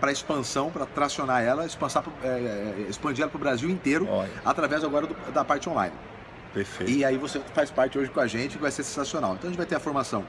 para 0.00 0.10
expansão, 0.10 0.70
para 0.70 0.84
tracionar 0.86 1.42
ela, 1.42 1.64
pro- 2.02 2.12
é, 2.24 2.26
é, 2.28 2.86
expandir 2.88 3.22
ela 3.22 3.30
para 3.30 3.36
o 3.36 3.40
Brasil 3.40 3.70
inteiro, 3.70 4.08
Olha. 4.10 4.28
através 4.44 4.82
agora 4.82 5.06
do- 5.06 5.32
da 5.32 5.44
parte 5.44 5.68
online. 5.68 5.94
Perfeito. 6.52 6.90
E 6.90 7.04
aí 7.04 7.16
você 7.16 7.40
faz 7.54 7.70
parte 7.70 7.96
hoje 7.98 8.10
com 8.10 8.18
a 8.20 8.26
gente, 8.26 8.56
que 8.56 8.62
vai 8.62 8.70
ser 8.72 8.82
sensacional. 8.82 9.34
Então 9.34 9.46
a 9.48 9.50
gente 9.50 9.56
vai 9.58 9.66
ter 9.66 9.76
a 9.76 9.80
formação 9.80 10.24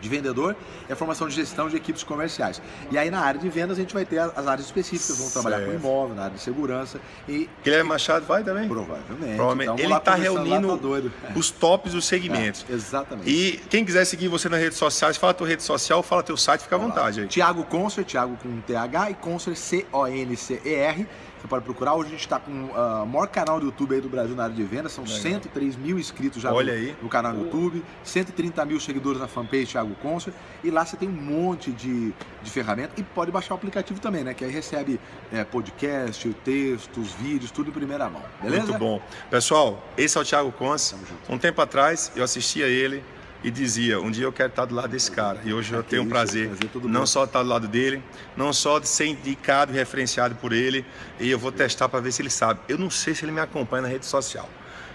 de 0.00 0.08
vendedor 0.08 0.54
e 0.88 0.92
a 0.92 0.96
formação 0.96 1.28
de 1.28 1.34
gestão 1.34 1.68
de 1.68 1.76
equipes 1.76 2.02
comerciais. 2.02 2.62
E 2.90 2.96
aí 2.96 3.10
na 3.10 3.20
área 3.20 3.40
de 3.40 3.48
vendas 3.48 3.76
a 3.76 3.80
gente 3.80 3.92
vai 3.92 4.04
ter 4.04 4.18
as 4.18 4.36
as 4.36 4.46
áreas 4.46 4.66
específicas, 4.66 5.16
vamos 5.16 5.32
trabalhar 5.32 5.58
com 5.60 5.64
Certo. 5.70 5.80
imóvel, 5.80 6.14
na 6.14 6.24
área 6.24 6.36
de 6.36 6.42
segurança 6.42 7.00
e 7.28 7.48
Guilherme 7.64 7.88
Machado 7.88 8.24
vai 8.26 8.44
também? 8.44 8.68
provavelmente. 8.68 9.34
Provavelmente. 9.36 9.70
Então, 9.72 9.84
Ele 9.84 9.94
está 9.94 10.14
reunindo 10.14 10.68
tá 10.68 10.76
doido. 10.76 11.12
os 11.34 11.50
tops 11.50 11.92
dos 11.92 12.04
segmentos. 12.04 12.64
É, 12.68 12.72
exatamente. 12.74 13.28
E 13.28 13.56
quem 13.70 13.84
quiser 13.84 14.04
seguir 14.04 14.28
você 14.28 14.48
nas 14.48 14.60
redes 14.60 14.78
sociais, 14.78 15.16
fala 15.16 15.32
tua 15.34 15.48
rede 15.48 15.62
social, 15.62 16.02
fala 16.02 16.22
teu 16.22 16.36
site, 16.36 16.60
fica 16.62 16.76
à 16.76 16.78
vontade 16.78 17.22
aí. 17.22 17.26
Tiago 17.26 17.64
Concer, 17.64 18.04
Tiago 18.04 18.36
com 18.42 18.60
TH 18.60 19.10
e 19.10 19.14
Concer 19.14 19.56
C-O-N-C-E-R. 19.56 21.06
Você 21.40 21.48
pode 21.48 21.64
procurar. 21.64 21.94
Hoje 21.94 22.08
a 22.08 22.10
gente 22.10 22.20
está 22.20 22.38
com 22.38 22.70
ah, 22.74 23.02
o 23.02 23.06
maior 23.06 23.26
canal 23.26 23.60
do 23.60 23.66
YouTube 23.66 23.94
aí 23.94 24.00
do 24.00 24.08
Brasil 24.08 24.34
na 24.34 24.44
área 24.44 24.54
de 24.54 24.62
vendas. 24.64 24.92
São 24.92 25.06
103 25.06 25.76
mil 25.76 25.98
inscritos 25.98 26.42
já 26.42 26.52
Olha 26.52 26.72
no, 26.72 26.78
aí. 26.78 26.96
no 27.02 27.08
canal 27.08 27.32
do 27.32 27.44
YouTube, 27.44 27.84
130 28.02 28.64
mil 28.64 28.80
seguidores 28.80 29.20
na 29.20 29.28
fanpage 29.28 29.66
Thiago 29.66 29.94
Concer. 29.96 30.32
E 30.64 30.70
lá 30.70 30.84
você 30.84 30.96
tem 30.96 31.08
um 31.08 31.12
monte 31.12 31.70
de, 31.70 32.12
de 32.42 32.50
ferramenta 32.50 32.92
e 32.96 33.02
pode 33.02 33.30
baixar 33.30 33.54
o 33.54 33.56
aplicativo 33.56 34.00
também, 34.00 34.24
né? 34.24 34.34
Que 34.34 34.44
aí 34.44 34.50
recebe 34.50 34.98
é, 35.32 35.44
podcast, 35.44 36.28
textos, 36.44 37.12
vídeos, 37.12 37.50
tudo 37.50 37.70
em 37.70 37.72
primeira 37.72 38.08
mão. 38.08 38.22
Beleza? 38.42 38.66
Muito 38.66 38.78
bom. 38.78 39.00
Pessoal, 39.30 39.82
esse 39.96 40.16
é 40.16 40.20
o 40.20 40.24
Thiago 40.24 40.52
junto. 40.60 41.32
Um 41.32 41.38
tempo 41.38 41.60
atrás 41.60 42.12
eu 42.16 42.24
assistia 42.24 42.66
ele 42.66 43.02
e 43.46 43.50
dizia: 43.50 44.00
um 44.00 44.10
dia 44.10 44.24
eu 44.24 44.32
quero 44.32 44.48
estar 44.50 44.64
do 44.64 44.74
lado 44.74 44.88
desse 44.88 45.10
cara. 45.10 45.38
E 45.44 45.54
hoje 45.54 45.72
eu 45.72 45.80
Ah, 45.80 45.82
tenho 45.82 46.02
um 46.02 46.04
isso, 46.06 46.12
prazer, 46.12 46.50
não 46.82 47.06
só 47.06 47.20
de 47.22 47.28
estar 47.30 47.42
do 47.44 47.48
lado 47.48 47.68
dele, 47.68 48.02
não 48.36 48.52
só 48.52 48.78
de 48.80 48.88
ser 48.88 49.06
indicado 49.06 49.72
e 49.72 49.74
referenciado 49.76 50.34
por 50.34 50.52
ele. 50.52 50.84
E 51.20 51.30
eu 51.30 51.38
vou 51.38 51.52
testar 51.52 51.88
para 51.88 52.00
ver 52.00 52.10
se 52.12 52.20
ele 52.22 52.30
sabe. 52.30 52.58
Eu 52.68 52.76
não 52.76 52.90
sei 52.90 53.14
se 53.14 53.24
ele 53.24 53.32
me 53.32 53.40
acompanha 53.40 53.82
na 53.82 53.88
rede 53.88 54.04
social. 54.04 54.48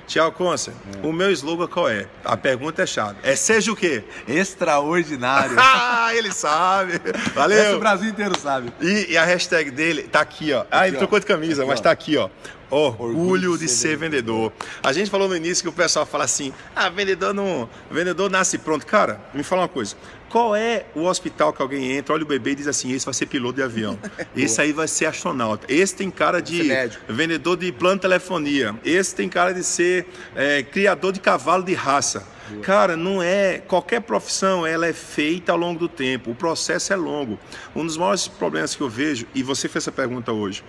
Tiago 0.08 0.34
Conce, 0.34 0.72
É. 0.72 1.08
o 1.08 1.14
meu 1.14 1.32
slogan 1.32 1.68
qual 1.68 1.88
é? 1.88 2.06
A 2.26 2.36
pergunta 2.36 2.84
é 2.84 2.86
chave. 2.86 3.18
É 3.24 3.34
seja 3.34 3.72
o 3.72 3.76
quê? 3.78 4.04
Extraordinário. 4.28 5.56
Ah, 6.04 6.14
ele 6.14 6.34
sabe. 6.34 6.94
Esse 6.96 7.30
o 7.30 7.34
Valeu. 7.34 7.80
Brasil 7.80 8.10
inteiro 8.10 8.38
sabe. 8.38 8.74
E, 8.82 9.12
e 9.14 9.18
a 9.18 9.24
hashtag 9.24 9.72
dele 9.72 10.04
tá 10.04 10.20
aqui, 10.20 10.52
ó. 10.52 10.66
Ah, 10.70 10.86
ele 10.88 10.98
ó. 10.98 11.00
trocou 11.00 11.18
de 11.20 11.26
camisa, 11.26 11.62
Aqui, 11.62 11.70
mas 11.70 11.80
ó. 11.80 11.84
tá 11.84 11.92
aqui, 11.92 12.18
ó. 12.18 12.28
Orgulho, 12.72 13.18
Orgulho 13.18 13.58
de 13.58 13.68
ser 13.68 13.98
vendedor. 13.98 14.52
A 14.82 14.94
gente 14.94 15.10
falou 15.12 15.28
no 15.28 15.36
início 15.36 15.64
que 15.64 15.70
o 15.70 15.74
pessoal 15.74 16.06
fala 16.06 16.24
assim: 16.24 16.54
ah, 16.76 16.90
vendedor 16.90 17.34
não. 17.34 17.70
Vendedor 17.92 18.30
nasce 18.30 18.58
pronto. 18.58 18.86
Cara, 18.86 19.20
me 19.34 19.44
fala 19.44 19.64
uma 19.64 19.68
coisa. 19.68 19.96
Qual 20.30 20.56
é 20.56 20.86
o 20.96 21.04
hospital 21.04 21.52
que 21.52 21.62
alguém 21.62 21.92
entra, 21.92 22.14
olha 22.14 22.24
o 22.24 22.26
bebê 22.26 22.52
e 22.52 22.56
diz 22.56 22.68
assim: 22.68 22.94
esse 22.94 23.04
vai 23.04 23.14
ser 23.14 23.26
piloto 23.26 23.56
de 23.56 23.64
avião, 23.64 24.00
esse 24.34 24.62
aí 24.62 24.72
vai 24.72 24.88
ser 24.88 25.06
astronauta, 25.06 25.66
esse 25.68 25.94
tem 25.94 26.10
cara 26.10 26.42
de 26.42 26.72
vendedor 27.10 27.58
de 27.58 27.70
plano 27.74 27.96
de 27.96 28.04
telefonia, 28.04 28.74
esse 28.86 29.14
tem 29.14 29.28
cara 29.28 29.54
de 29.54 29.62
ser 29.62 30.08
é, 30.34 30.64
criador 30.64 31.12
de 31.12 31.20
cavalo 31.20 31.64
de 31.64 31.74
raça. 31.74 32.26
Cara, 32.62 32.98
não 32.98 33.24
é. 33.24 33.60
Qualquer 33.60 34.02
profissão 34.02 34.68
ela 34.68 34.86
é 34.86 34.92
feita 34.92 35.54
ao 35.54 35.58
longo 35.58 35.80
do 35.80 35.88
tempo. 35.88 36.32
O 36.32 36.36
processo 36.36 36.92
é 36.92 36.98
longo. 36.98 37.40
Um 37.74 37.86
dos 37.86 37.96
maiores 37.96 38.28
problemas 38.28 38.76
que 38.76 38.82
eu 38.82 38.90
vejo, 38.90 39.26
e 39.34 39.42
você 39.42 39.70
fez 39.70 39.84
essa 39.84 39.92
pergunta 39.92 40.34
hoje, 40.34 40.62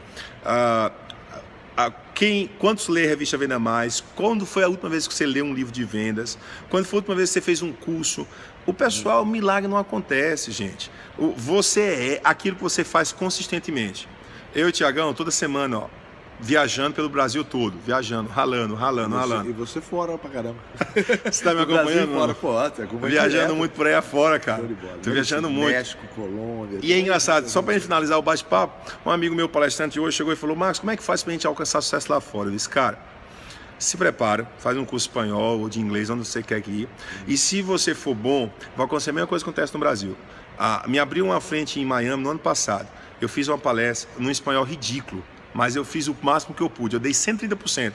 ah, 0.44 0.92
a- 1.76 1.90
quem, 2.14 2.48
quantos 2.58 2.88
lê 2.88 3.04
a 3.04 3.08
revista 3.08 3.36
Venda 3.38 3.58
Mais? 3.58 4.02
Quando 4.14 4.44
foi 4.46 4.62
a 4.64 4.68
última 4.68 4.88
vez 4.90 5.06
que 5.08 5.14
você 5.14 5.26
leu 5.26 5.44
um 5.44 5.54
livro 5.54 5.72
de 5.72 5.84
vendas? 5.84 6.38
Quando 6.68 6.84
foi 6.84 6.98
a 6.98 7.00
última 7.00 7.14
vez 7.16 7.30
que 7.30 7.34
você 7.34 7.40
fez 7.40 7.62
um 7.62 7.72
curso? 7.72 8.26
O 8.66 8.72
pessoal, 8.72 9.24
milagre 9.26 9.68
não 9.68 9.76
acontece, 9.78 10.52
gente. 10.52 10.90
Você 11.36 11.80
é 11.80 12.20
aquilo 12.22 12.56
que 12.56 12.62
você 12.62 12.84
faz 12.84 13.10
consistentemente. 13.10 14.08
Eu 14.54 14.68
e 14.68 14.72
Tiagão, 14.72 15.12
toda 15.14 15.30
semana, 15.30 15.78
ó, 15.78 15.88
viajando 16.42 16.92
pelo 16.94 17.08
Brasil 17.08 17.44
todo, 17.44 17.78
viajando, 17.87 18.28
ralando, 18.28 18.75
ralando, 18.75 19.16
ralando. 19.16 19.49
E 19.49 19.52
você 19.52 19.80
fora 19.80 20.18
pra 20.18 20.28
caramba. 20.28 20.56
Você 20.94 21.28
está 21.28 21.54
me 21.54 21.62
acompanhando? 21.62 22.12
fora, 22.12 22.34
pô, 22.34 22.52
você 22.52 22.82
acompanha 22.82 23.11
Viajando 23.12 23.30
direto. 23.44 23.56
muito 23.56 23.72
por 23.72 23.87
aí 23.87 23.94
afora, 23.94 24.38
cara. 24.40 24.64
Tô 25.02 25.11
viajando 25.12 25.49
muito. 25.49 25.72
México, 25.72 26.04
Colômbia. 26.14 26.80
E 26.82 26.92
é 26.92 26.99
engraçado, 26.99 27.49
só 27.49 27.62
pra 27.62 27.75
gente 27.75 27.84
finalizar 27.84 28.18
o 28.18 28.22
bate-papo, 28.22 28.92
um 29.06 29.11
amigo 29.11 29.34
meu 29.34 29.49
palestrante 29.49 29.99
hoje 30.00 30.16
chegou 30.16 30.32
e 30.32 30.37
falou: 30.37 30.56
Marcos, 30.56 30.80
como 30.80 30.90
é 30.90 30.96
que 30.96 31.02
faz 31.02 31.22
pra 31.22 31.32
gente 31.32 31.46
alcançar 31.46 31.80
sucesso 31.80 32.12
lá 32.12 32.20
fora? 32.20 32.49
Eu 32.49 32.52
disse, 32.52 32.68
cara, 32.68 32.99
se 33.78 33.96
prepara, 33.96 34.46
faz 34.58 34.76
um 34.76 34.84
curso 34.84 35.06
espanhol 35.08 35.61
ou 35.61 35.68
de 35.68 35.80
inglês, 35.80 36.11
onde 36.11 36.26
você 36.26 36.42
quer 36.42 36.58
ir. 36.68 36.88
E 37.26 37.37
se 37.37 37.62
você 37.62 37.94
for 37.94 38.14
bom, 38.14 38.50
vai 38.76 38.87
acontecer 38.87 39.11
a 39.11 39.12
mesma 39.12 39.26
coisa 39.28 39.44
que 39.44 39.49
acontece 39.49 39.72
no 39.72 39.80
Brasil. 39.80 40.16
Ah, 40.58 40.84
me 40.88 40.99
abriu 40.99 41.25
uma 41.25 41.40
frente 41.40 41.80
em 41.80 41.84
Miami 41.84 42.22
no 42.22 42.30
ano 42.30 42.38
passado. 42.38 42.88
Eu 43.20 43.28
fiz 43.28 43.46
uma 43.49 43.58
palestra 43.58 44.11
num 44.18 44.30
espanhol 44.30 44.64
ridículo, 44.64 45.22
mas 45.54 45.76
eu 45.76 45.85
fiz 45.85 46.09
o 46.09 46.16
máximo 46.23 46.54
que 46.54 46.62
eu 46.62 46.71
pude. 46.71 46.97
Eu 46.97 47.00
dei 47.00 47.12
130%. 47.12 47.92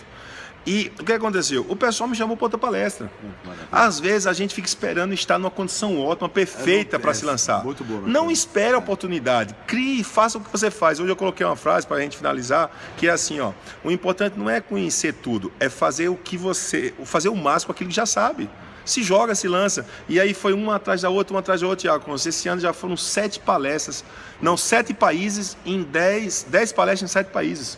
E 0.70 0.92
o 1.00 1.04
que 1.06 1.14
aconteceu? 1.14 1.66
O 1.70 1.78
pessoal 1.78 2.10
me 2.10 2.16
chamou 2.16 2.36
para 2.36 2.46
outra 2.48 2.58
palestra. 2.60 3.10
Maravilha. 3.46 3.68
Às 3.72 4.02
vezes 4.02 4.28
a 4.28 4.34
gente 4.34 4.54
fica 4.54 4.68
esperando 4.68 5.14
estar 5.14 5.38
numa 5.38 5.50
condição 5.50 5.98
ótima, 6.02 6.28
perfeita 6.28 6.98
É, 6.98 7.00
para 7.00 7.12
é, 7.12 7.14
se 7.14 7.24
lançar. 7.24 7.64
muito 7.64 7.86
boa, 7.86 8.02
Não 8.02 8.24
boa. 8.24 8.34
espere 8.34 8.74
a 8.76 8.78
oportunidade. 8.78 9.56
Crie, 9.66 10.04
faça 10.04 10.38
o 10.38 10.42
que 10.42 10.52
você 10.52 10.70
faz. 10.70 11.00
Hoje 11.00 11.10
eu 11.10 11.16
coloquei 11.16 11.46
uma 11.46 11.56
frase 11.56 11.88
para 11.88 11.96
a 11.96 12.02
gente 12.02 12.18
finalizar, 12.18 12.70
que 12.98 13.08
é 13.08 13.12
assim, 13.12 13.40
ó. 13.40 13.54
O 13.82 13.90
importante 13.90 14.38
não 14.38 14.50
é 14.50 14.60
conhecer 14.60 15.14
tudo, 15.14 15.54
é 15.58 15.70
fazer 15.70 16.10
o 16.10 16.18
que 16.18 16.36
você, 16.36 16.94
fazer 17.06 17.30
o 17.30 17.36
máximo 17.36 17.72
aquilo 17.72 17.90
que 17.90 17.96
já 17.96 18.06
sabe. 18.06 18.50
Se 18.88 19.04
joga, 19.04 19.36
se 19.36 19.48
lança. 19.48 19.86
E 20.08 20.20
aí 20.20 20.34
foi 20.34 20.54
uma 20.54 20.76
atrás 20.76 21.02
da 21.02 21.10
outra, 21.10 21.34
uma 21.34 21.42
atrás 21.42 21.62
da 21.62 21.68
outra, 21.68 21.82
Tiago. 21.82 22.16
Esse 22.16 22.48
ano 22.48 22.62
já 22.62 22.72
foram 22.74 22.96
sete 22.98 23.40
palestras, 23.40 24.04
não, 24.42 24.56
sete 24.56 24.94
países 24.94 25.58
em 25.66 25.84
dez, 25.84 26.46
dez 26.50 26.72
palestras 26.72 27.10
em 27.10 27.14
sete 27.14 27.28
países. 27.28 27.78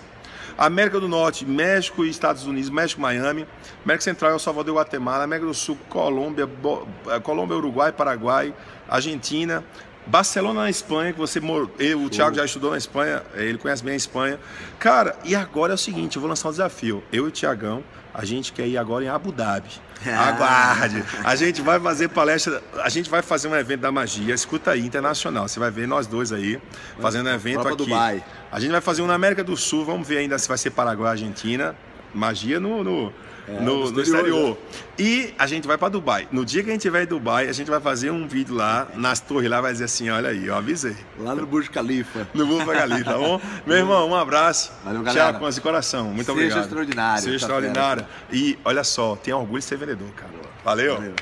América 0.58 1.00
do 1.00 1.08
Norte, 1.08 1.46
México 1.46 2.04
e 2.04 2.10
Estados 2.10 2.46
Unidos, 2.46 2.70
México, 2.70 3.00
Miami, 3.00 3.48
América 3.84 4.04
Central, 4.04 4.32
El 4.34 4.40
Salvador 4.40 4.76
Guatemala, 4.76 5.24
América 5.24 5.48
do 5.48 5.54
Sul, 5.54 5.78
Colômbia, 5.88 6.46
Bo- 6.46 6.86
eh, 7.08 7.20
Colômbia, 7.22 7.56
Uruguai, 7.56 7.94
Paraguai, 7.94 8.54
Argentina, 8.88 9.64
Barcelona 10.06 10.62
na 10.62 10.70
Espanha, 10.70 11.14
que 11.14 11.20
você 11.20 11.40
morou, 11.40 11.70
eu, 11.78 12.02
o 12.02 12.10
Thiago 12.10 12.36
já 12.36 12.46
estudou 12.46 12.72
na 12.72 12.78
Espanha, 12.78 13.22
eh, 13.36 13.46
ele 13.46 13.58
conhece 13.58 13.84
bem 13.84 13.94
a 13.94 13.98
Espanha. 13.98 14.40
Cara, 14.80 15.16
e 15.24 15.36
agora 15.36 15.74
é 15.74 15.76
o 15.76 15.78
seguinte, 15.78 16.16
eu 16.16 16.22
vou 16.22 16.30
lançar 16.30 16.48
um 16.50 16.52
desafio. 16.52 17.04
Eu 17.12 17.26
e 17.26 17.28
o 17.28 17.32
Tiagão, 17.32 17.84
a 18.14 18.26
gente 18.26 18.52
quer 18.52 18.68
ir 18.68 18.78
agora 18.78 19.04
em 19.04 19.08
Abu 19.08 19.32
Dhabi. 19.32 19.70
Aguarde. 20.06 21.04
A 21.24 21.36
gente 21.36 21.62
vai 21.62 21.80
fazer 21.80 22.08
palestra, 22.10 22.64
a 22.82 22.90
gente 22.90 23.10
vai 23.10 23.22
fazer 23.22 23.48
um 23.48 23.56
evento 23.56 23.82
da 23.82 23.92
magia, 23.92 24.34
escuta 24.34 24.72
aí, 24.72 24.86
internacional. 24.86 25.48
Você 25.48 25.60
vai 25.60 25.70
ver 25.70 25.88
nós 25.88 26.08
dois 26.08 26.32
aí 26.32 26.60
fazendo 27.00 27.28
um 27.28 27.34
evento 27.34 27.60
aqui. 27.60 27.68
pra 27.68 27.76
Dubai. 27.76 28.24
A 28.52 28.60
gente 28.60 28.72
vai 28.72 28.82
fazer 28.82 29.02
um 29.02 29.08
na 29.08 29.14
América 29.14 29.44
do 29.44 29.56
Sul, 29.58 29.86
vamos 29.86 30.08
ver 30.08 30.20
ainda 30.20 30.38
se 30.40 30.48
vai 30.48 30.58
ser 30.58 30.70
Paraguai, 30.72 31.12
Argentina. 31.12 31.76
Magia 32.14 32.60
no, 32.60 32.84
no, 32.84 33.14
É, 33.48 33.60
no- 33.62 33.90
no 33.92 34.02
exterior, 34.02 34.18
exterior. 34.28 34.58
E 34.98 35.34
a 35.40 35.48
gente 35.48 35.68
vai 35.68 35.78
para 35.78 35.90
Dubai. 35.90 36.28
No 36.32 36.44
dia 36.46 36.62
que 36.64 36.70
a 36.70 36.72
gente 36.74 36.82
estiver 36.82 37.04
em 37.04 37.08
Dubai, 37.08 37.48
a 37.48 37.52
gente 37.54 37.70
vai 37.70 37.80
fazer 37.80 38.12
um 38.12 38.28
vídeo 38.28 38.54
lá, 38.56 38.88
nas 38.96 39.20
torres 39.20 39.50
lá, 39.50 39.60
vai 39.62 39.72
dizer 39.72 39.86
assim: 39.86 40.10
olha 40.10 40.30
aí, 40.30 40.46
eu 40.48 40.56
avisei. 40.56 40.96
Lá 41.20 41.34
no 41.34 41.46
Burj 41.46 41.70
Khalifa. 41.70 42.28
No 42.34 42.64
Pagar 42.66 42.84
ali, 42.84 43.04
tá 43.04 43.18
bom? 43.18 43.42
Meu 43.66 43.78
irmão, 43.78 44.10
um 44.10 44.16
abraço. 44.16 44.72
Valeu, 44.84 45.02
galera. 45.02 45.32
Tchau, 45.32 45.40
com 45.40 45.48
esse 45.50 45.62
coração. 45.62 46.06
Muito 46.06 46.26
Seja 46.26 46.32
obrigado. 46.34 46.62
extraordinário, 46.64 47.24
Seja 47.24 47.32
tá 47.32 47.36
extraordinário. 47.38 48.06
E 48.32 48.58
olha 48.66 48.84
só, 48.84 49.16
tenha 49.16 49.38
orgulho 49.38 49.60
de 49.60 49.66
ser 49.66 49.78
vendedor, 49.78 50.10
cara. 50.16 50.32
Valeu. 50.64 50.96
Valeu. 50.96 51.14